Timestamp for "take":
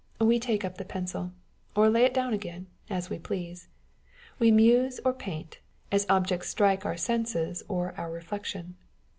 0.39-0.65